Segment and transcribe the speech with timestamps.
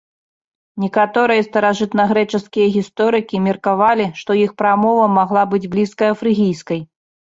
[0.85, 6.89] Некаторыя старажытнагрэчаскія гісторыкі меркавалі, што іх прамова магла быць блізкая фрыгійскай.